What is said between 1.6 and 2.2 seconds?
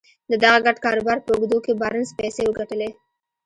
کې بارنس